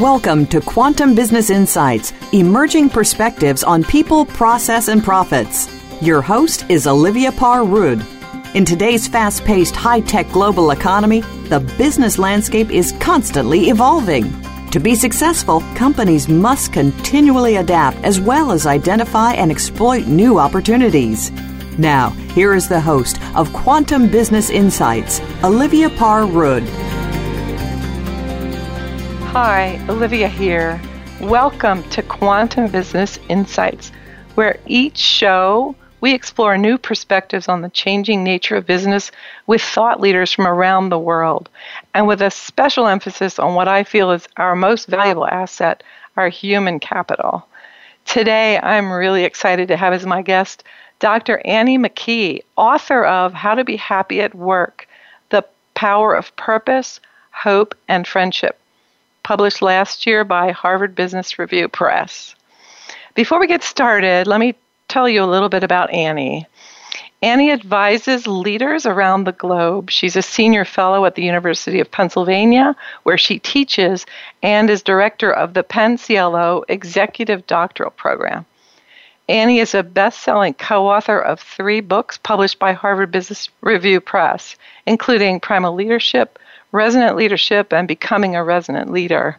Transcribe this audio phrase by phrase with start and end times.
[0.00, 5.68] Welcome to Quantum Business Insights Emerging Perspectives on People, Process, and Profits.
[6.00, 8.02] Your host is Olivia Parr Rud.
[8.54, 14.24] In today's fast paced, high tech global economy, the business landscape is constantly evolving.
[14.70, 21.30] To be successful, companies must continually adapt as well as identify and exploit new opportunities.
[21.76, 26.89] Now, here is the host of Quantum Business Insights, Olivia Parr Rud.
[29.32, 30.82] Hi, Olivia here.
[31.20, 33.92] Welcome to Quantum Business Insights,
[34.34, 39.12] where each show we explore new perspectives on the changing nature of business
[39.46, 41.48] with thought leaders from around the world,
[41.94, 45.84] and with a special emphasis on what I feel is our most valuable asset,
[46.16, 47.46] our human capital.
[48.06, 50.64] Today, I'm really excited to have as my guest
[50.98, 51.40] Dr.
[51.44, 54.88] Annie McKee, author of How to Be Happy at Work
[55.28, 55.44] The
[55.74, 56.98] Power of Purpose,
[57.30, 58.59] Hope, and Friendship
[59.22, 62.34] published last year by Harvard Business Review Press.
[63.14, 64.54] Before we get started, let me
[64.88, 66.46] tell you a little bit about Annie.
[67.22, 69.90] Annie advises leaders around the globe.
[69.90, 74.06] She's a senior fellow at the University of Pennsylvania, where she teaches
[74.42, 78.46] and is director of the Penn CLO Executive Doctoral Program.
[79.28, 84.00] Annie is a best selling co author of three books published by Harvard Business Review
[84.00, 86.38] Press, including Primal Leadership,
[86.72, 89.36] Resonant Leadership and Becoming a Resonant Leader.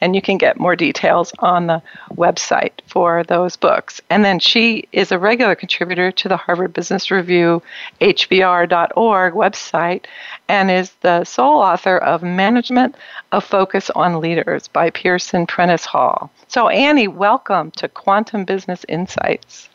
[0.00, 1.80] And you can get more details on the
[2.10, 4.00] website for those books.
[4.10, 7.62] And then she is a regular contributor to the Harvard Business Review
[8.00, 10.06] HBR.org website
[10.48, 12.96] and is the sole author of Management
[13.30, 16.30] A Focus on Leaders by Pearson Prentice Hall.
[16.48, 19.68] So, Annie, welcome to Quantum Business Insights.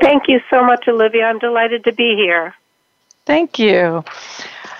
[0.00, 1.24] Thank you so much, Olivia.
[1.24, 2.54] I'm delighted to be here.
[3.26, 4.04] Thank you.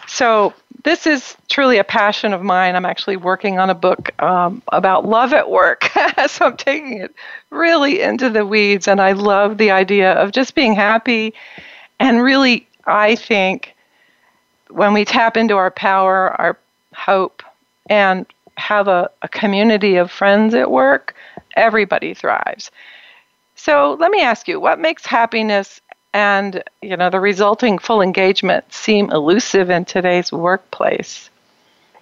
[0.07, 0.53] So,
[0.85, 2.75] this is truly a passion of mine.
[2.75, 5.85] I'm actually working on a book um, about love at work.
[6.27, 7.15] so I'm taking it
[7.51, 11.35] really into the weeds, and I love the idea of just being happy.
[12.01, 13.75] And really, I think
[14.71, 16.59] when we tap into our power, our
[16.95, 17.43] hope,
[17.89, 18.27] and
[18.57, 21.15] have a, a community of friends at work,
[21.57, 22.71] everybody thrives.
[23.55, 25.81] So let me ask you, what makes happiness
[26.13, 31.31] and you know the resulting full engagement seem elusive in today's workplace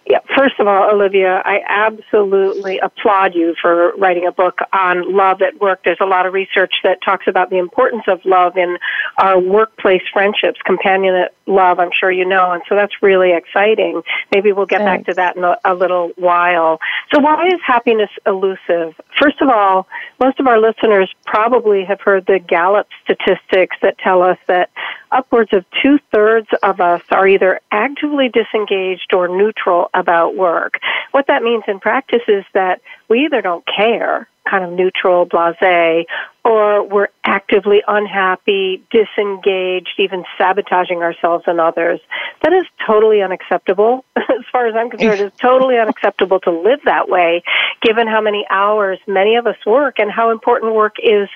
[0.06, 5.42] yeah, first of all, Olivia, I absolutely applaud you for writing a book on love
[5.42, 5.80] at work.
[5.84, 8.78] There's a lot of research that talks about the importance of love in
[9.18, 14.02] our workplace friendships, companionate love, I'm sure you know, and so that's really exciting.
[14.32, 15.06] Maybe we'll get Thanks.
[15.06, 16.80] back to that in a, a little while.
[17.12, 18.94] So why is happiness elusive?
[19.20, 19.86] First of all,
[20.18, 24.70] most of our listeners probably have heard the Gallup statistics that tell us that
[25.12, 30.78] upwards of two thirds of us are either actively disengaged or neutral about work.
[31.12, 36.06] What that means in practice is that we either don't care, kind of neutral, blase,
[36.44, 42.00] or we're actively unhappy, disengaged, even sabotaging ourselves and others.
[42.42, 44.04] That is totally unacceptable.
[44.16, 47.42] As far as I'm concerned, it's totally unacceptable to live that way,
[47.82, 51.28] given how many hours many of us work and how important work is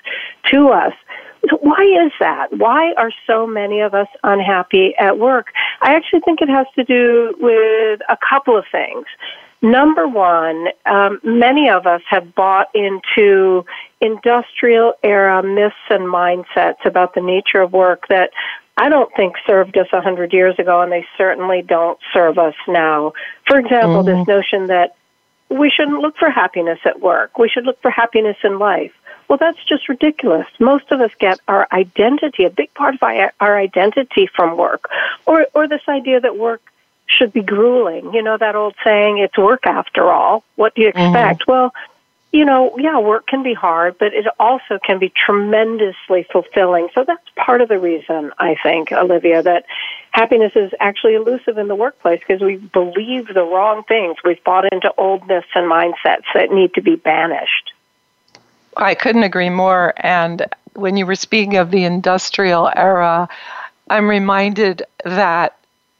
[0.53, 0.95] to us.
[1.61, 2.53] Why is that?
[2.57, 5.49] Why are so many of us unhappy at work?
[5.81, 9.07] I actually think it has to do with a couple of things.
[9.63, 13.65] Number one, um, many of us have bought into
[14.01, 18.31] industrial era myths and mindsets about the nature of work that
[18.77, 22.55] I don't think served us a hundred years ago, and they certainly don't serve us
[22.67, 23.13] now.
[23.47, 24.19] For example, mm-hmm.
[24.19, 24.97] this notion that
[25.49, 27.39] we shouldn't look for happiness at work.
[27.39, 28.93] We should look for happiness in life.
[29.29, 30.47] Well, that's just ridiculous.
[30.59, 34.91] Most of us get our identity, a big part of our identity from work,
[35.27, 36.63] or or this idea that work
[37.07, 38.13] should be grueling.
[38.13, 41.15] You know that old saying, "It's work after all." What do you mm-hmm.
[41.15, 41.43] expect?
[41.43, 41.51] Mm-hmm.
[41.51, 41.73] Well,
[42.35, 46.89] you know, yeah, work can be hard, but it also can be tremendously fulfilling.
[46.93, 49.67] So that's part of the reason I think, Olivia, that
[50.11, 54.17] happiness is actually elusive in the workplace because we believe the wrong things.
[54.25, 57.73] We've bought into old myths and mindsets that need to be banished.
[58.77, 59.95] I couldn't agree more.
[59.97, 63.29] And when you were speaking of the industrial era,
[63.89, 65.57] I'm reminded that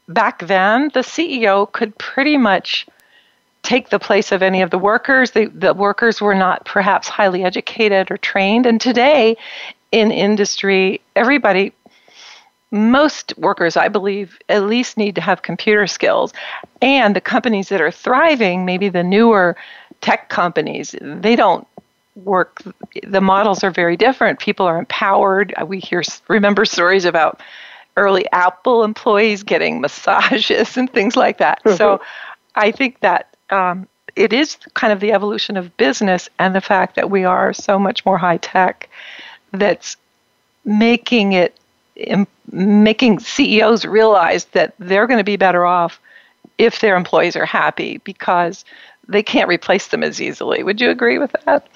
[0.07, 2.87] back then the CEO could pretty much
[3.63, 5.31] take the place of any of the workers.
[5.31, 8.65] The, the workers were not perhaps highly educated or trained.
[8.65, 9.37] And today
[9.91, 11.73] in industry, everybody
[12.71, 16.33] most workers, I believe, at least need to have computer skills.
[16.81, 19.55] And the companies that are thriving, maybe the newer
[20.01, 21.67] tech companies, they don't
[22.15, 22.61] work
[23.03, 27.41] the models are very different people are empowered we hear remember stories about
[27.97, 31.75] early apple employees getting massages and things like that mm-hmm.
[31.75, 32.01] so
[32.55, 36.95] i think that um, it is kind of the evolution of business and the fact
[36.95, 38.89] that we are so much more high tech
[39.51, 39.97] that's
[40.63, 41.57] making it
[42.51, 45.99] making CEOs realize that they're going to be better off
[46.57, 48.65] if their employees are happy because
[49.07, 50.63] they can't replace them as easily.
[50.63, 51.67] Would you agree with that?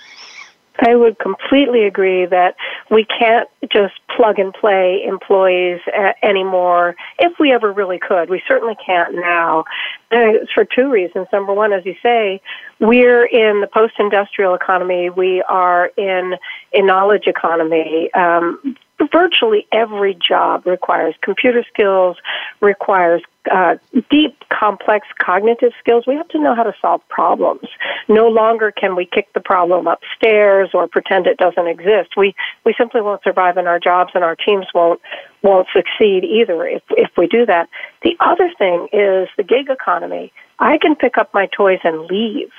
[0.85, 2.55] I would completely agree that
[2.89, 8.29] we can't just plug and play employees uh, anymore if we ever really could.
[8.29, 9.65] We certainly can't now.
[10.11, 11.27] And it's for two reasons.
[11.31, 12.41] Number one, as you say,
[12.79, 16.35] we're in the post industrial economy, we are in
[16.73, 18.09] a knowledge economy.
[18.13, 18.75] Um,
[19.11, 22.17] virtually every job requires computer skills,
[22.61, 23.75] requires uh,
[24.09, 26.05] deep, complex cognitive skills.
[26.05, 27.67] We have to know how to solve problems.
[28.07, 32.17] No longer can we kick the problem upstairs or pretend it doesn't exist.
[32.17, 32.35] We
[32.65, 35.01] we simply won't survive in our jobs, and our teams won't
[35.41, 37.69] won't succeed either if if we do that.
[38.03, 40.31] The other thing is the gig economy.
[40.59, 42.51] I can pick up my toys and leave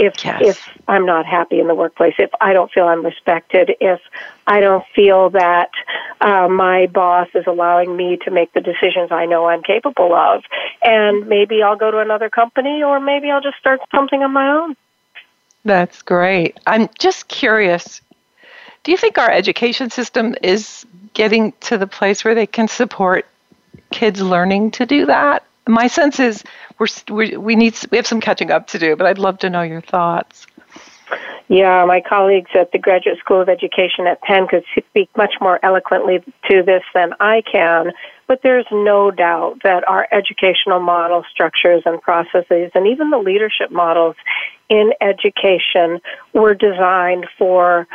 [0.00, 0.40] if yes.
[0.40, 4.00] if I'm not happy in the workplace, if I don't feel I'm respected, if
[4.46, 5.70] I don't feel that
[6.22, 10.42] uh, my boss is allowing me to make the decisions I know I'm capable of,
[10.82, 14.48] and maybe I'll go to another company, or maybe I'll just start something on my
[14.48, 14.76] own.
[15.66, 16.58] That's great.
[16.66, 18.00] I'm just curious.
[18.82, 23.26] Do you think our education system is getting to the place where they can support
[23.90, 25.44] kids learning to do that?
[25.68, 26.42] My sense is
[26.80, 29.50] we're, we we need we have some catching up to do, but I'd love to
[29.50, 30.46] know your thoughts.
[31.48, 35.58] Yeah, my colleagues at the Graduate School of Education at Penn could speak much more
[35.64, 37.90] eloquently to this than I can,
[38.28, 43.72] but there's no doubt that our educational model structures and processes and even the leadership
[43.72, 44.14] models
[44.68, 46.00] in education
[46.32, 47.88] were designed for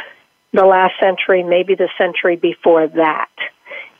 [0.51, 3.31] the last century, maybe the century before that.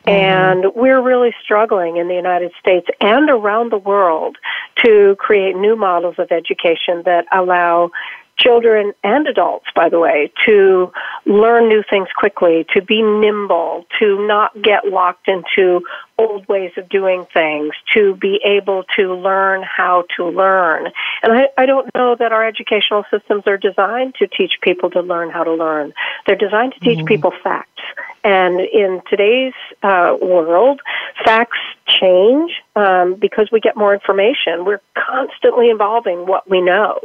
[0.08, 0.66] Mm-hmm.
[0.66, 4.38] And we're really struggling in the United States and around the world
[4.84, 7.92] to create new models of education that allow
[8.38, 10.92] children and adults, by the way, to
[11.26, 15.82] learn new things quickly, to be nimble, to not get locked into
[16.18, 20.88] old ways of doing things, to be able to learn how to learn.
[21.24, 25.02] And I, I don't know that our educational systems are designed to teach people to
[25.02, 25.94] learn how to learn.
[26.26, 27.08] They're designed to teach mm-hmm.
[27.08, 27.82] people facts.
[28.24, 29.54] And in today's
[29.84, 30.82] uh, world,
[31.24, 34.66] facts change um, because we get more information.
[34.66, 37.00] We're constantly evolving what we know.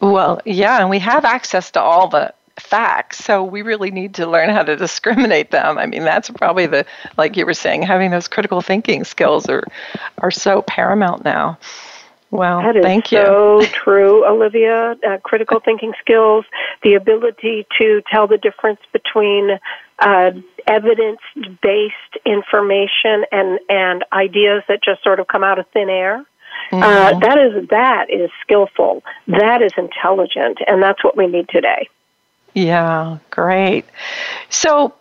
[0.00, 4.26] Well, yeah, and we have access to all the facts, so we really need to
[4.26, 5.78] learn how to discriminate them.
[5.78, 6.86] I mean, that's probably the
[7.16, 9.64] like you were saying, having those critical thinking skills are
[10.18, 11.58] are so paramount now.
[12.30, 13.18] Well, that is thank you.
[13.18, 14.96] so true, Olivia.
[15.06, 16.44] Uh, critical thinking skills,
[16.82, 19.50] the ability to tell the difference between
[20.00, 20.32] uh,
[20.66, 21.94] evidence-based
[22.26, 26.24] information and and ideas that just sort of come out of thin air.
[26.72, 27.16] Uh, mm-hmm.
[27.16, 29.02] Uh, that is that is skillful.
[29.26, 31.88] That is intelligent, and that's what we need today.
[32.54, 33.84] Yeah, great.
[34.48, 34.94] So,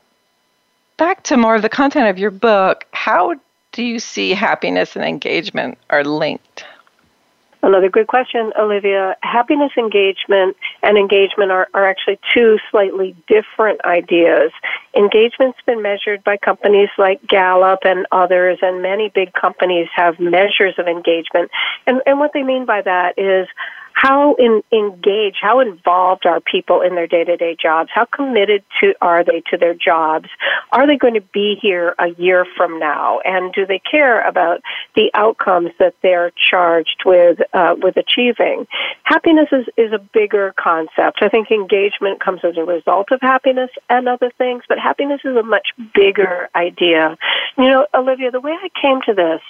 [0.97, 2.85] back to more of the content of your book.
[2.91, 3.35] How
[3.71, 6.65] do you see happiness and engagement are linked?
[7.63, 9.15] Another good question, Olivia.
[9.23, 14.51] Happiness engagement and engagement are, are actually two slightly different ideas.
[14.93, 20.75] Engagement's been measured by companies like Gallup and others, and many big companies have measures
[20.77, 21.51] of engagement.
[21.87, 23.47] And, and what they mean by that is
[23.93, 27.89] how in, engaged, how involved are people in their day-to-day jobs?
[27.93, 30.29] How committed to are they to their jobs?
[30.71, 33.19] Are they going to be here a year from now?
[33.23, 34.61] And do they care about
[34.95, 38.67] the outcomes that they're charged with uh, with achieving?
[39.03, 41.19] Happiness is, is a bigger concept.
[41.21, 45.35] I think engagement comes as a result of happiness and other things, but happiness is
[45.35, 47.17] a much bigger idea.
[47.57, 49.41] You know, Olivia, the way I came to this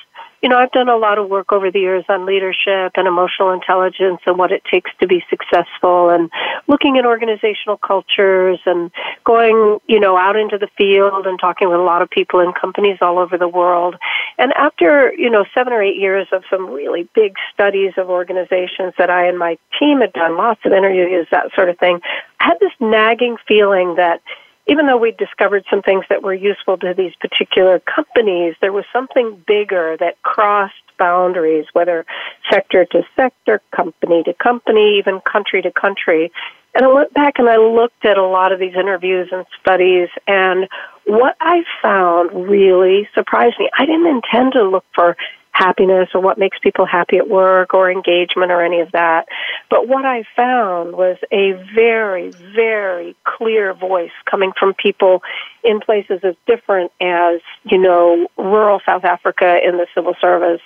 [0.44, 3.52] you know, I've done a lot of work over the years on leadership and emotional
[3.52, 6.30] intelligence and what it takes to be successful and
[6.68, 8.92] looking at organizational cultures and
[9.24, 12.52] going, you know, out into the field and talking with a lot of people in
[12.52, 13.96] companies all over the world.
[14.38, 18.94] And after, you know, seven or eight years of some really big studies of organizations
[18.98, 22.02] that I and my team had done, lots of interviews, that sort of thing,
[22.42, 24.22] I had this nagging feeling that
[24.68, 28.86] even though we discovered some things that were useful to these particular companies, there was
[28.94, 32.06] something bigger that crossed boundaries, whether
[32.50, 36.32] sector to sector, company to company, even country to country.
[36.76, 40.10] And I went back and I looked at a lot of these interviews and studies,
[40.28, 40.68] and
[41.06, 43.70] what I found really surprised me.
[43.78, 45.18] I didn't intend to look for
[45.54, 49.28] happiness or what makes people happy at work or engagement or any of that.
[49.70, 55.22] But what I found was a very, very clear voice coming from people
[55.64, 60.62] in places as different as, you know, rural South Africa in the civil service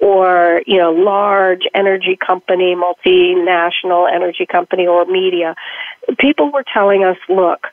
[0.00, 5.54] or, you know, large energy company, multinational energy company or media.
[6.18, 7.66] People were telling us, look,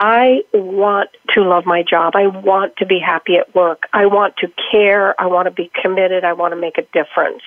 [0.00, 2.14] I want to love my job.
[2.16, 3.84] I want to be happy at work.
[3.92, 5.18] I want to care.
[5.20, 6.24] I want to be committed.
[6.24, 7.42] I want to make a difference.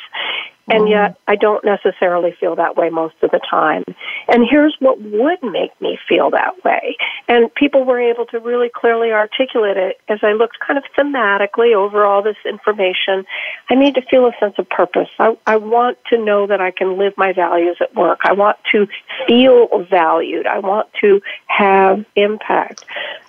[0.69, 3.83] And yet, I don't necessarily feel that way most of the time.
[4.27, 6.97] And here's what would make me feel that way.
[7.29, 11.73] And people were able to really clearly articulate it as I looked kind of thematically
[11.73, 13.25] over all this information.
[13.69, 15.09] I need to feel a sense of purpose.
[15.19, 18.19] I, I want to know that I can live my values at work.
[18.23, 18.87] I want to
[19.25, 20.47] feel valued.
[20.47, 22.83] I want to have impact.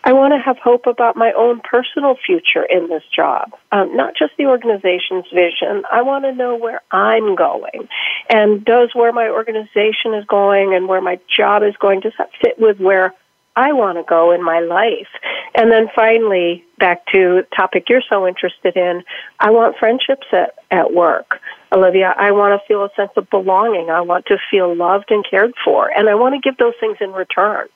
[0.04, 4.14] I want to have hope about my own personal future in this job, um, not
[4.16, 5.83] just the organization's vision.
[5.90, 7.88] I want to know where I'm going.
[8.28, 12.30] And does where my organization is going and where my job is going, does that
[12.40, 13.14] fit with where
[13.56, 15.08] I want to go in my life?
[15.54, 19.02] And then finally, back to the topic you're so interested in,
[19.40, 21.40] I want friendships at, at work.
[21.73, 23.90] Olivia, I want to feel a sense of belonging.
[23.90, 25.88] I want to feel loved and cared for.
[25.88, 27.68] And I want to give those things in return.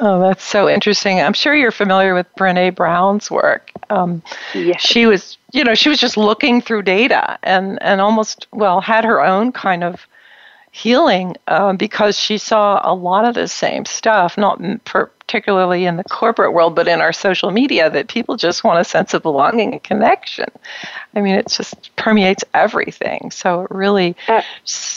[0.00, 1.20] Oh, that's so interesting.
[1.20, 3.72] I'm sure you're familiar with Brene Brown's work.
[3.90, 4.22] Um,
[4.54, 4.80] yes.
[4.80, 9.04] She was, you know, she was just looking through data and, and almost, well, had
[9.04, 10.06] her own kind of
[10.70, 15.98] healing um, because she saw a lot of the same stuff, not per, particularly in
[15.98, 19.22] the corporate world, but in our social media, that people just want a sense of
[19.22, 20.46] belonging and connection.
[21.14, 23.30] I mean, it just permeates everything.
[23.30, 24.40] So it really uh,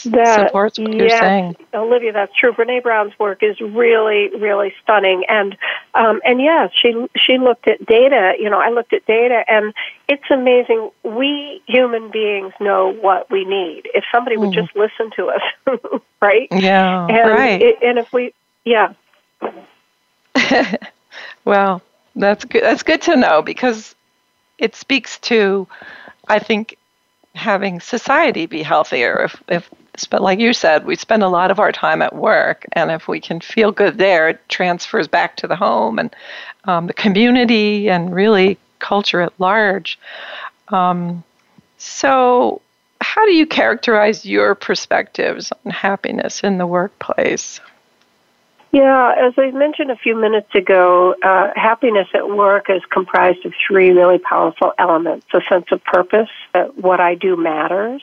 [0.06, 1.56] that, supports what you're saying.
[1.74, 2.52] Olivia, that's true.
[2.52, 5.24] Brene Brown's work is really, really stunning.
[5.28, 5.54] And
[5.94, 8.32] um, and yes, she she looked at data.
[8.38, 9.74] You know, I looked at data, and
[10.08, 10.90] it's amazing.
[11.02, 13.82] We human beings know what we need.
[13.94, 14.54] If somebody would mm.
[14.54, 16.48] just listen to us, right?
[16.50, 17.60] Yeah, and right.
[17.60, 18.32] It, and if we,
[18.64, 18.94] yeah.
[21.44, 21.82] well,
[22.16, 22.62] that's good.
[22.62, 23.94] That's good to know because
[24.58, 25.66] it speaks to,
[26.28, 26.76] I think,
[27.34, 29.24] having society be healthier.
[29.24, 29.70] If, if,
[30.10, 33.08] but like you said, we spend a lot of our time at work, and if
[33.08, 36.14] we can feel good there, it transfers back to the home and
[36.64, 39.98] um, the community and really culture at large.
[40.68, 41.24] Um,
[41.78, 42.62] so,
[43.00, 47.60] how do you characterize your perspectives on happiness in the workplace?
[48.72, 53.52] Yeah, as I mentioned a few minutes ago, uh, happiness at work is comprised of
[53.68, 58.02] three really powerful elements a sense of purpose, that what I do matters,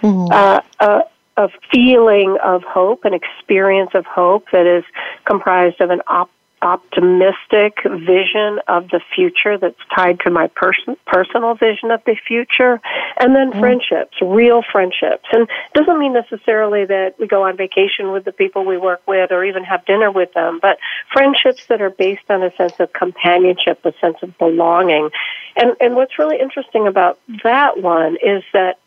[0.00, 0.32] mm-hmm.
[0.32, 1.02] uh, a,
[1.36, 4.84] a feeling of hope, an experience of hope that is
[5.26, 6.30] comprised of an op-
[6.62, 12.80] optimistic vision of the future that's tied to my person, personal vision of the future,
[13.18, 13.60] and then mm.
[13.60, 15.24] friendships, real friendships.
[15.32, 19.02] And it doesn't mean necessarily that we go on vacation with the people we work
[19.06, 20.78] with or even have dinner with them, but
[21.12, 25.10] friendships that are based on a sense of companionship, a sense of belonging.
[25.56, 28.78] And, and what's really interesting about that one is that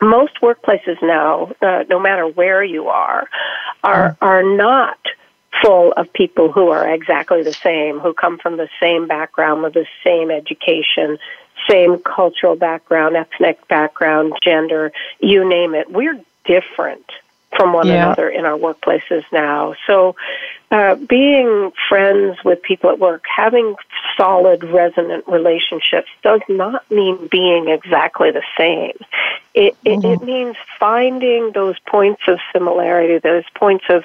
[0.00, 3.28] most workplaces now, uh, no matter where you are,
[3.82, 4.16] are, mm.
[4.20, 4.98] are not
[5.62, 9.74] full of people who are exactly the same, who come from the same background with
[9.74, 11.18] the same education,
[11.68, 15.90] same cultural background, ethnic background, gender, you name it.
[15.90, 17.04] We're different
[17.56, 18.06] from one yeah.
[18.06, 19.74] another in our workplaces now.
[19.86, 20.16] So,
[20.70, 23.74] uh, being friends with people at work, having
[24.16, 28.98] solid, resonant relationships does not mean being exactly the same.
[29.54, 30.06] It, mm-hmm.
[30.06, 34.04] it, it means finding those points of similarity, those points of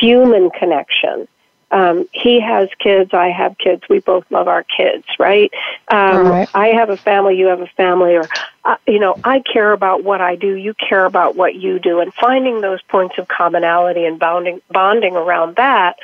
[0.00, 1.28] human connection.
[1.70, 5.50] Um, he has kids, I have kids, we both love our kids, right?
[5.88, 6.48] Um, right.
[6.54, 8.28] I have a family, you have a family, or,
[8.64, 11.98] uh, you know, I care about what I do, you care about what you do,
[11.98, 15.96] and finding those points of commonality and bonding, bonding around that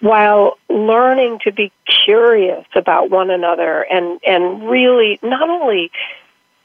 [0.00, 1.72] while learning to be
[2.04, 5.90] curious about one another and, and really not only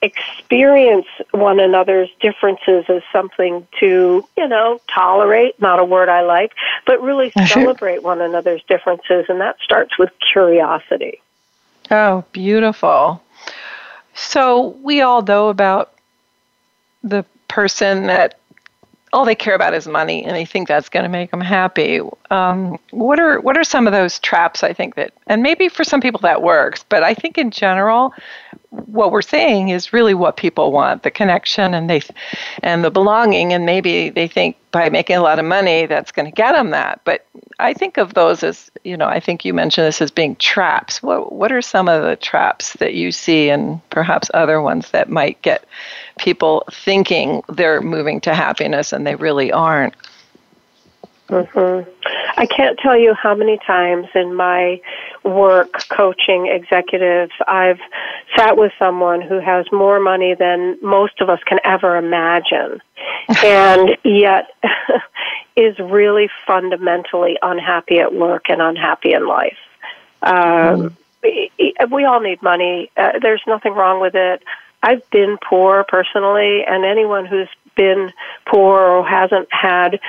[0.01, 6.53] experience one another's differences as something to, you know, tolerate, not a word I like,
[6.85, 9.25] but really celebrate one another's differences.
[9.27, 11.21] And that starts with curiosity.
[11.91, 13.21] Oh, beautiful.
[14.13, 15.93] So we all know about
[17.03, 18.39] the person that
[19.11, 21.99] all they care about is money and they think that's going to make them happy.
[22.29, 24.63] Um, what are what are some of those traps?
[24.63, 28.13] I think that, and maybe for some people that works, but I think in general,
[28.71, 32.01] what we're saying is really what people want the connection and they
[32.61, 36.27] and the belonging and maybe they think by making a lot of money that's going
[36.27, 37.01] to get them that.
[37.03, 37.25] But
[37.57, 41.01] i think of those as you know i think you mentioned this as being traps.
[41.01, 45.09] What what are some of the traps that you see and perhaps other ones that
[45.09, 45.65] might get
[46.19, 49.95] people thinking they're moving to happiness and they really aren't
[51.29, 51.89] Mm-hmm.
[52.37, 54.81] I can't tell you how many times in my
[55.23, 57.79] work coaching executives I've
[58.35, 62.81] sat with someone who has more money than most of us can ever imagine
[63.43, 64.47] and yet
[65.55, 69.57] is really fundamentally unhappy at work and unhappy in life.
[70.21, 71.91] Um, mm.
[71.91, 72.89] We all need money.
[72.95, 74.41] Uh, there's nothing wrong with it.
[74.81, 78.13] I've been poor personally, and anyone who's been
[78.45, 79.99] poor or hasn't had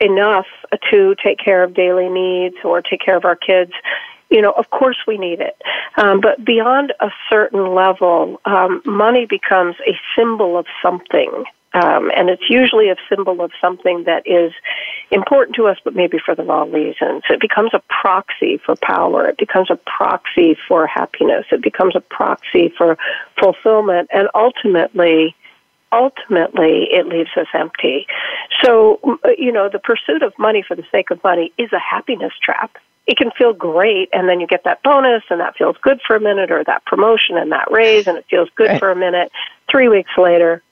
[0.00, 0.46] enough
[0.90, 3.72] to take care of daily needs or take care of our kids
[4.30, 5.60] you know, of course we need it.
[5.96, 11.44] Um, but beyond a certain level, um, money becomes a symbol of something.
[11.74, 14.52] Um, and it's usually a symbol of something that is
[15.10, 17.22] important to us, but maybe for the wrong reasons.
[17.28, 19.28] It becomes a proxy for power.
[19.28, 21.44] It becomes a proxy for happiness.
[21.50, 22.96] It becomes a proxy for
[23.38, 24.08] fulfillment.
[24.12, 25.36] And ultimately,
[25.92, 28.06] ultimately it leaves us empty.
[28.62, 32.32] So, you know, the pursuit of money for the sake of money is a happiness
[32.42, 32.76] trap.
[33.06, 36.16] It can feel great, and then you get that bonus, and that feels good for
[36.16, 38.78] a minute, or that promotion and that raise, and it feels good right.
[38.78, 39.32] for a minute.
[39.70, 40.62] Three weeks later,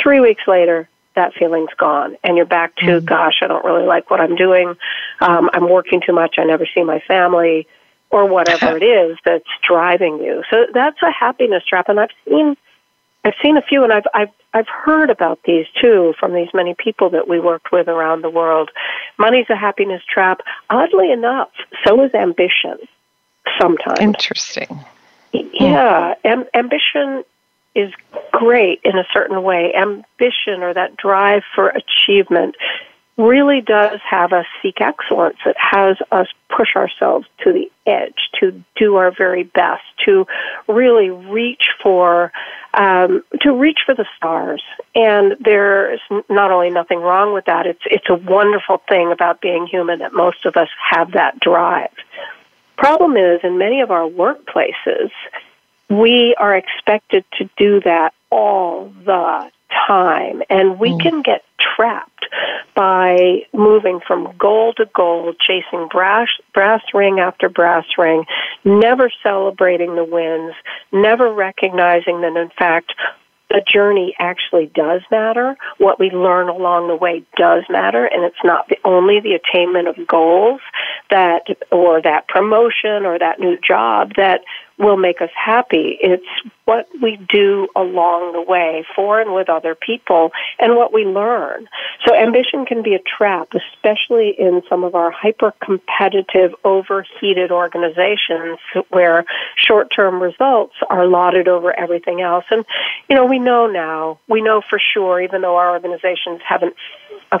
[0.00, 3.04] three weeks later, that feeling's gone, and you're back to, mm-hmm.
[3.04, 4.76] gosh, I don't really like what I'm doing.
[5.20, 6.36] Um, I'm working too much.
[6.38, 7.66] I never see my family,
[8.10, 10.44] or whatever it is that's driving you.
[10.48, 12.56] So that's a happiness trap, and I've seen
[13.24, 16.74] I've seen a few, and I've I've I've heard about these too from these many
[16.74, 18.70] people that we worked with around the world.
[19.18, 20.40] Money's a happiness trap.
[20.70, 21.50] Oddly enough,
[21.86, 22.78] so is ambition.
[23.60, 24.84] Sometimes interesting.
[25.32, 27.24] Yeah, Am- ambition
[27.74, 27.92] is
[28.32, 29.72] great in a certain way.
[29.74, 32.56] Ambition or that drive for achievement
[33.20, 35.36] really does have us seek excellence.
[35.44, 40.26] It has us push ourselves to the edge, to do our very best, to
[40.66, 42.32] really reach for
[42.72, 44.62] um, to reach for the stars.
[44.94, 49.66] And there's not only nothing wrong with that; it's it's a wonderful thing about being
[49.66, 51.94] human that most of us have that drive.
[52.76, 55.10] Problem is, in many of our workplaces,
[55.90, 59.50] we are expected to do that all the
[59.86, 61.00] time, and we mm.
[61.02, 61.44] can get
[61.76, 62.26] trapped
[62.74, 68.24] by moving from goal to goal, chasing brass, brass ring after brass ring,
[68.64, 70.54] never celebrating the wins,
[70.92, 72.92] never recognizing that, in fact,
[73.50, 75.56] the journey actually does matter.
[75.78, 79.88] What we learn along the way does matter, and it's not the, only the attainment
[79.88, 80.60] of goals
[81.10, 84.42] that, or that promotion or that new job that
[84.80, 85.98] will make us happy.
[86.00, 86.24] It's
[86.64, 91.68] what we do along the way for and with other people and what we learn.
[92.06, 98.58] So ambition can be a trap, especially in some of our hyper competitive, overheated organizations
[98.88, 99.24] where
[99.56, 102.46] short term results are lauded over everything else.
[102.50, 102.64] And,
[103.08, 106.74] you know, we know now, we know for sure, even though our organizations haven't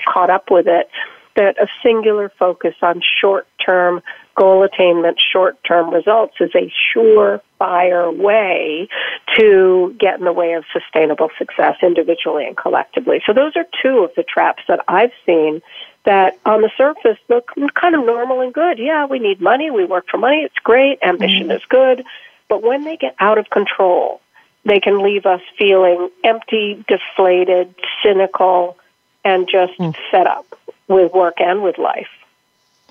[0.06, 0.90] caught up with it,
[1.36, 4.02] that a singular focus on short term
[4.40, 8.88] goal attainment, short term results is a surefire way
[9.36, 13.20] to get in the way of sustainable success individually and collectively.
[13.26, 15.60] So, those are two of the traps that I've seen
[16.04, 18.78] that on the surface look kind of normal and good.
[18.78, 21.50] Yeah, we need money, we work for money, it's great, ambition mm-hmm.
[21.50, 22.04] is good.
[22.48, 24.22] But when they get out of control,
[24.64, 28.78] they can leave us feeling empty, deflated, cynical,
[29.22, 29.94] and just mm.
[30.10, 30.46] fed up
[30.88, 32.08] with work and with life.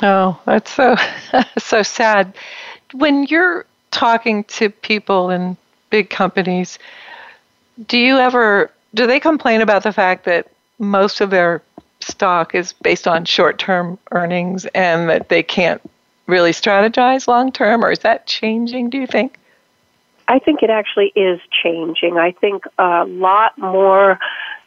[0.02, 0.96] Oh, that's so
[1.58, 2.36] so sad.
[2.94, 5.58] When you're talking to people in
[5.90, 6.80] big companies,
[7.88, 10.48] do you ever do they complain about the fact that
[10.80, 11.62] most of their
[12.00, 15.82] stock is based on short-term earnings and that they can't
[16.28, 19.38] really strategize long term or is that changing, do you think?
[20.28, 22.18] I think it actually is changing.
[22.18, 24.20] I think a lot more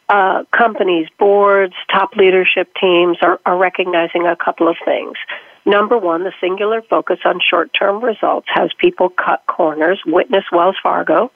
[0.09, 5.17] uh, companies, boards, top leadership teams are, are recognizing a couple of things.
[5.65, 10.75] Number one, the singular focus on short term results has people cut corners, witness Wells
[10.83, 11.31] Fargo,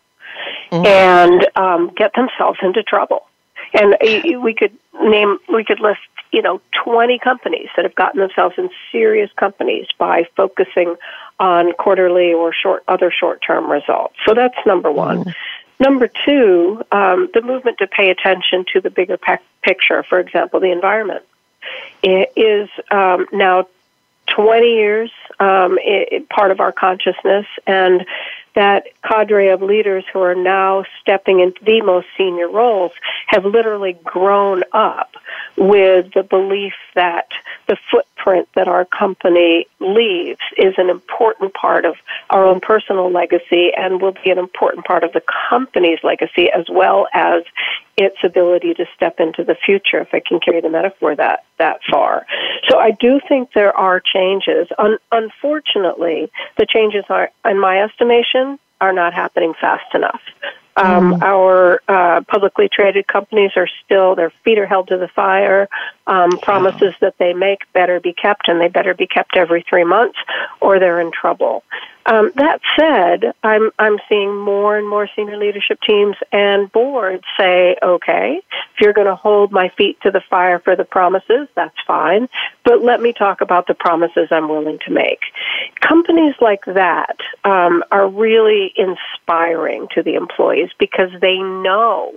[0.71, 0.85] mm-hmm.
[0.85, 3.23] and um, get themselves into trouble.
[3.73, 5.99] And uh, we could name, we could list,
[6.31, 10.95] you know, 20 companies that have gotten themselves in serious companies by focusing
[11.39, 14.15] on quarterly or short, other short term results.
[14.25, 15.19] So that's number one.
[15.19, 15.29] Mm-hmm.
[15.79, 20.59] Number two, um, the movement to pay attention to the bigger pe- picture, for example,
[20.59, 21.23] the environment,
[22.01, 23.67] it is um, now
[24.27, 28.05] 20 years um, it, part of our consciousness, and
[28.57, 32.91] that cadre of leaders who are now stepping into the most senior roles
[33.27, 35.11] have literally grown up
[35.57, 37.27] with the belief that
[37.67, 41.95] the footprint that our company leaves is an important part of
[42.31, 46.65] our own personal legacy and will be an important part of the company's legacy as
[46.67, 47.43] well as
[47.97, 51.79] its ability to step into the future, if I can carry the metaphor that, that
[51.91, 52.27] far.
[52.69, 54.67] So I do think there are changes.
[54.77, 60.21] Un- unfortunately, the changes are, in my estimation, are not happening fast enough.
[60.75, 61.21] Um, mm.
[61.23, 65.67] Our uh, publicly traded companies are still, their feet are held to the fire.
[66.07, 69.83] Um, promises that they make better be kept, and they better be kept every three
[69.83, 70.17] months,
[70.61, 71.63] or they're in trouble.
[72.07, 77.75] Um, that said, I'm I'm seeing more and more senior leadership teams and boards say,
[77.83, 78.41] okay,
[78.73, 82.29] if you're going to hold my feet to the fire for the promises, that's fine,
[82.63, 85.19] but let me talk about the promises I'm willing to make.
[85.81, 92.13] Companies like that um, are really inspiring to the employees because they know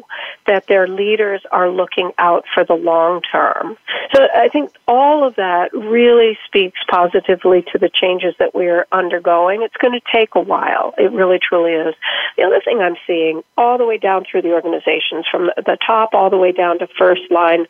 [0.47, 3.77] that their leaders are looking out for the long term.
[4.15, 9.63] So I think all of that really speaks positively to the changes that we're undergoing.
[9.63, 10.95] It's going to take a while.
[10.99, 11.95] It really, truly is.
[12.37, 16.11] The other thing I'm seeing all the way down through the organizations, from the top
[16.15, 17.67] all the way down to first line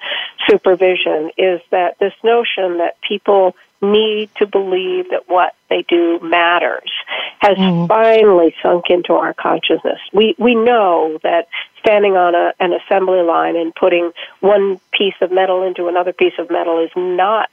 [0.48, 6.90] supervision, is that this notion that people need to believe that what they do matters
[7.38, 7.88] has mm.
[7.88, 9.98] finally sunk into our consciousness.
[10.12, 15.32] We we know that standing on a, an assembly line and putting one piece of
[15.32, 17.48] metal into another piece of metal is not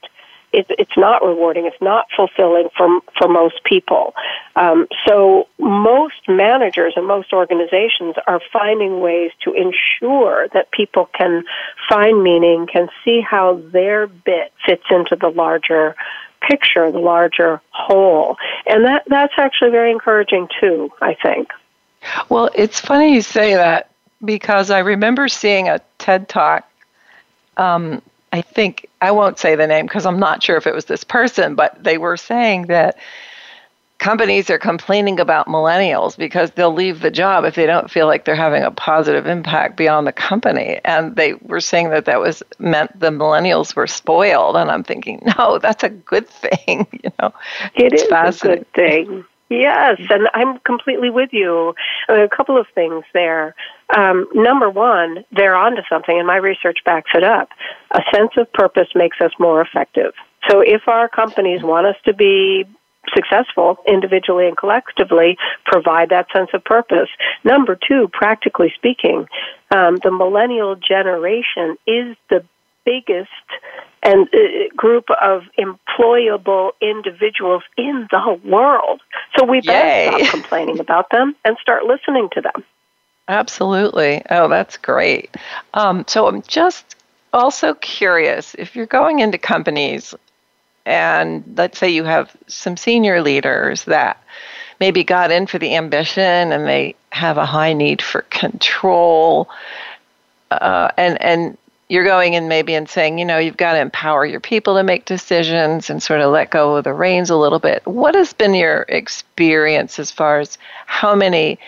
[0.52, 1.66] it's it's not rewarding.
[1.66, 4.14] It's not fulfilling for for most people.
[4.56, 11.44] Um, so most managers and most organizations are finding ways to ensure that people can
[11.88, 15.94] find meaning, can see how their bit fits into the larger
[16.40, 20.90] picture, the larger whole, and that that's actually very encouraging too.
[21.02, 21.50] I think.
[22.28, 23.90] Well, it's funny you say that
[24.24, 26.64] because I remember seeing a TED talk.
[27.56, 30.86] Um, I think I won't say the name because I'm not sure if it was
[30.86, 32.98] this person, but they were saying that
[33.98, 38.24] companies are complaining about millennials because they'll leave the job if they don't feel like
[38.24, 40.80] they're having a positive impact beyond the company.
[40.84, 44.56] And they were saying that that was meant the millennials were spoiled.
[44.56, 47.32] And i'm thinking no that's a good thing you know?
[47.74, 51.74] It it's is a good thing Yes, and I'm completely with you.
[52.08, 53.54] A couple of things there.
[53.96, 57.48] Um, number one, they're onto something, and my research backs it up.
[57.90, 60.12] A sense of purpose makes us more effective.
[60.48, 62.64] So if our companies want us to be
[63.14, 67.08] successful individually and collectively, provide that sense of purpose.
[67.42, 69.26] Number two, practically speaking,
[69.74, 72.44] um, the millennial generation is the
[72.84, 73.30] biggest
[74.02, 74.38] and uh,
[74.76, 79.00] group of employable individuals in the world.
[79.36, 80.24] So we better Yay.
[80.24, 82.64] stop complaining about them and start listening to them.
[83.28, 84.22] Absolutely.
[84.30, 85.36] Oh, that's great.
[85.74, 86.96] Um, so I'm just
[87.32, 90.14] also curious if you're going into companies
[90.86, 94.22] and let's say you have some senior leaders that
[94.80, 99.48] maybe got in for the ambition and they have a high need for control
[100.50, 101.58] uh, and and
[101.88, 104.82] you're going in maybe and saying, you know, you've got to empower your people to
[104.82, 107.86] make decisions and sort of let go of the reins a little bit.
[107.86, 111.58] What has been your experience as far as how many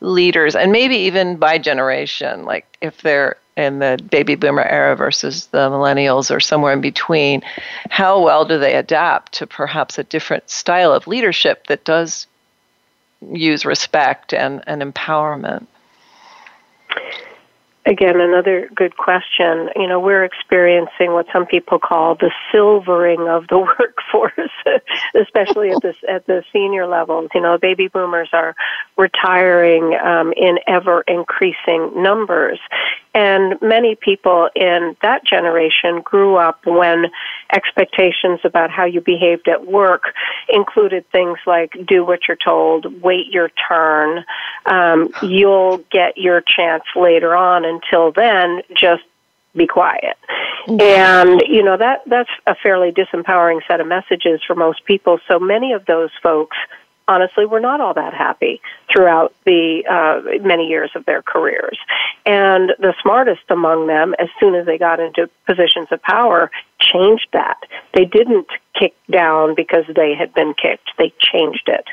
[0.00, 5.46] leaders, and maybe even by generation, like if they're in the baby boomer era versus
[5.46, 7.42] the millennials or somewhere in between,
[7.90, 12.26] how well do they adapt to perhaps a different style of leadership that does
[13.32, 15.66] use respect and, and empowerment?
[17.86, 19.70] Again, another good question.
[19.76, 24.82] You know, we're experiencing what some people call the silvering of the workforce,
[25.14, 27.30] especially at this at the senior levels.
[27.32, 28.56] You know, baby boomers are
[28.96, 32.58] retiring um, in ever increasing numbers,
[33.16, 37.06] and many people in that generation grew up when
[37.50, 40.12] expectations about how you behaved at work
[40.50, 44.22] included things like do what you're told, wait your turn,
[44.66, 47.64] um, you'll get your chance later on.
[47.64, 49.02] Until then, just
[49.54, 50.18] be quiet.
[50.68, 55.20] And you know that that's a fairly disempowering set of messages for most people.
[55.26, 56.58] So many of those folks
[57.08, 58.60] honestly were not all that happy
[58.92, 61.78] throughout the uh, many years of their careers.
[62.24, 67.28] And the smartest among them, as soon as they got into positions of power, changed
[67.32, 67.58] that.
[67.94, 70.90] They didn't kick down because they had been kicked.
[70.98, 71.84] They changed it.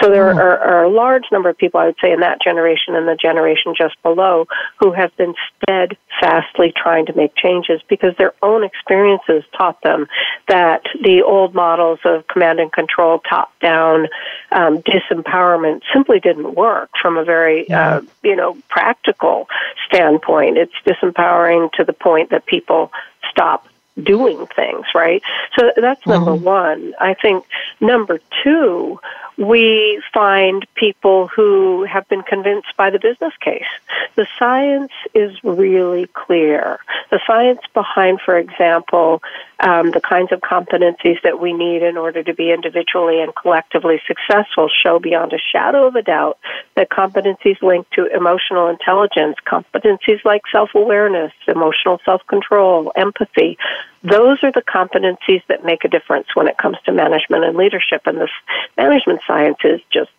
[0.00, 0.36] So there mm.
[0.36, 3.16] are, are, a large number of people, I would say, in that generation and the
[3.16, 4.46] generation just below
[4.80, 10.06] who have been steadfastly trying to make changes because their own experiences taught them
[10.48, 14.08] that the old models of command and control, top down
[14.50, 19.48] um, disempowerment simply didn't work from a very, uh, you know, practical
[19.86, 20.58] standpoint.
[20.58, 22.92] It's disempowering to the point that people
[23.30, 23.66] stop
[24.02, 25.22] doing things, right?
[25.56, 26.44] So that's number mm-hmm.
[26.44, 26.94] one.
[27.00, 27.44] I think
[27.80, 28.98] number two,
[29.36, 33.66] we find people who have been convinced by the business case.
[34.14, 36.78] The science is really clear.
[37.10, 39.22] The science behind, for example,
[39.58, 44.00] um, the kinds of competencies that we need in order to be individually and collectively
[44.06, 46.38] successful show beyond a shadow of a doubt
[46.76, 53.58] that competencies linked to emotional intelligence, competencies like self-awareness, emotional self-control, empathy,
[54.04, 58.02] those are the competencies that make a difference when it comes to management and leadership.
[58.04, 58.30] And this
[58.76, 60.10] management science is just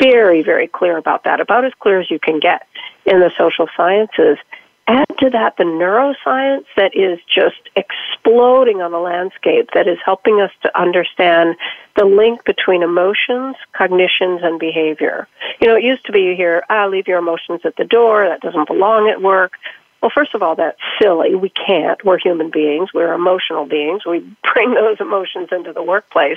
[0.00, 2.66] very, very clear about that, about as clear as you can get
[3.04, 4.38] in the social sciences.
[4.86, 10.40] Add to that the neuroscience that is just exploding on the landscape, that is helping
[10.40, 11.56] us to understand
[11.96, 15.26] the link between emotions, cognitions, and behavior.
[15.60, 18.26] You know, it used to be you hear, ah, leave your emotions at the door,
[18.28, 19.52] that doesn't belong at work.
[20.04, 21.34] Well, first of all, that's silly.
[21.34, 22.04] We can't.
[22.04, 22.90] We're human beings.
[22.92, 24.04] We're emotional beings.
[24.04, 24.18] We
[24.54, 26.36] bring those emotions into the workplace.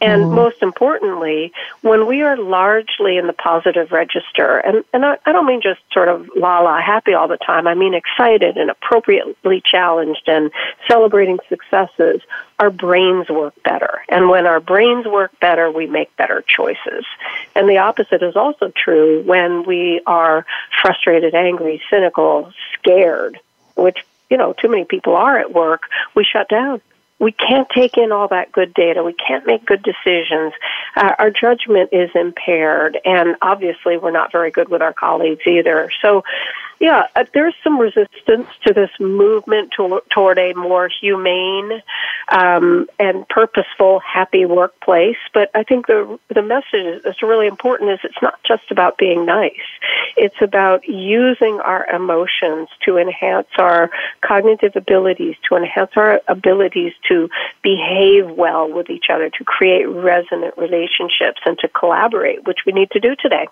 [0.00, 0.34] And mm.
[0.34, 5.46] most importantly, when we are largely in the positive register, and, and I, I don't
[5.46, 9.62] mean just sort of la la happy all the time, I mean excited and appropriately
[9.64, 10.50] challenged and
[10.88, 12.22] celebrating successes,
[12.58, 14.02] our brains work better.
[14.08, 17.04] And when our brains work better, we make better choices.
[17.54, 20.46] And the opposite is also true when we are
[20.82, 23.38] frustrated, angry, cynical, scared,
[23.76, 23.98] which,
[24.30, 25.82] you know, too many people are at work,
[26.14, 26.80] we shut down
[27.18, 29.02] we can't take in all that good data.
[29.02, 30.52] We can't make good decisions.
[30.94, 35.90] Uh, our judgment is impaired, and obviously, we're not very good with our colleagues either.
[36.02, 36.24] So,
[36.78, 41.82] yeah, uh, there's some resistance to this movement to, toward a more humane
[42.28, 45.16] um, and purposeful, happy workplace.
[45.32, 49.24] But I think the the message that's really important is it's not just about being
[49.24, 49.52] nice.
[50.16, 53.90] It's about using our emotions to enhance our
[54.22, 57.28] cognitive abilities, to enhance our abilities to
[57.62, 62.90] behave well with each other, to create resonant relationships, and to collaborate, which we need
[62.90, 63.46] to do today.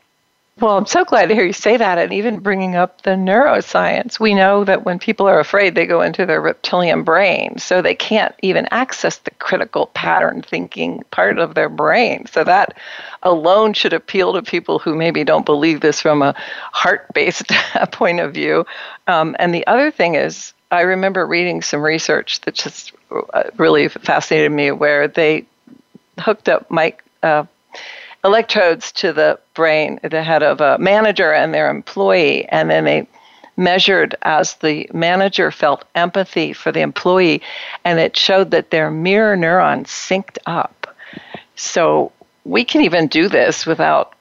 [0.60, 1.98] Well, I'm so glad to hear you say that.
[1.98, 6.00] And even bringing up the neuroscience, we know that when people are afraid, they go
[6.00, 7.58] into their reptilian brain.
[7.58, 12.26] So they can't even access the critical pattern thinking part of their brain.
[12.26, 12.78] So that
[13.24, 16.36] alone should appeal to people who maybe don't believe this from a
[16.72, 17.48] heart based
[17.90, 18.64] point of view.
[19.08, 23.88] Um, and the other thing is, I remember reading some research that just uh, really
[23.88, 25.46] fascinated me where they
[26.20, 27.02] hooked up Mike.
[27.24, 27.44] Uh,
[28.24, 33.06] electrodes to the brain, the head of a manager and their employee, and then they
[33.56, 37.40] measured as the manager felt empathy for the employee,
[37.84, 40.96] and it showed that their mirror neurons synced up.
[41.56, 42.10] So
[42.44, 44.14] we can even do this without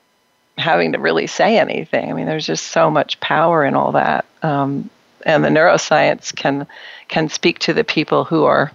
[0.58, 2.12] having to really say anything.
[2.12, 4.90] I mean, there's just so much power in all that, um,
[5.26, 6.68] and the neuroscience can
[7.08, 8.72] can speak to the people who are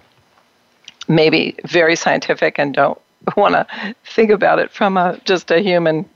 [1.07, 2.99] maybe very scientific and don't
[3.37, 6.09] want to think about it from a just a human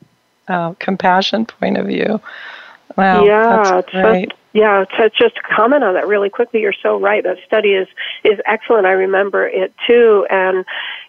[0.47, 2.19] uh, compassion point of view.
[2.97, 4.31] Wow, yeah, that's great.
[4.53, 6.61] Yeah, to just comment on that really quickly.
[6.61, 7.23] You're so right.
[7.23, 7.87] That study is
[8.23, 8.85] is excellent.
[8.85, 10.63] I remember it too, and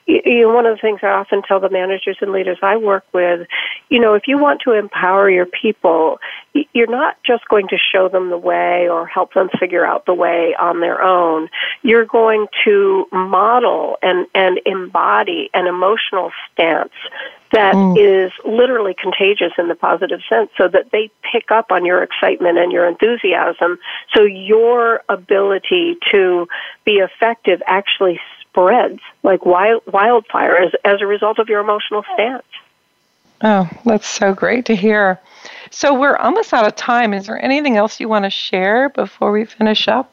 [0.07, 3.05] you know, one of the things I often tell the managers and leaders I work
[3.13, 3.47] with,
[3.89, 6.19] you know, if you want to empower your people,
[6.73, 10.15] you're not just going to show them the way or help them figure out the
[10.15, 11.49] way on their own.
[11.83, 16.93] You're going to model and, and embody an emotional stance
[17.53, 17.97] that mm.
[17.97, 22.59] is literally contagious in the positive sense so that they pick up on your excitement
[22.59, 23.34] and your enthusiasm.
[24.15, 26.47] So your ability to
[26.85, 32.47] be effective actually spreads like wild, wildfire as, as a result of your emotional stance.
[33.43, 35.21] Oh, that's so great to hear.
[35.71, 37.13] So we're almost out of time.
[37.13, 40.13] Is there anything else you want to share before we finish up?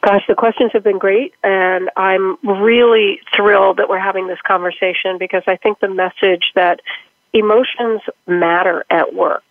[0.00, 5.18] Gosh, the questions have been great, and I'm really thrilled that we're having this conversation
[5.18, 6.80] because I think the message that
[7.32, 9.42] emotions matter at work.